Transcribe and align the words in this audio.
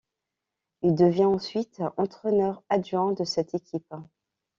Il 0.81 0.95
devient 0.95 1.25
ensuite 1.25 1.83
entraîneur 1.95 2.63
adjoint 2.69 3.11
de 3.13 3.23
cette 3.23 3.53
équipe. 3.53 3.93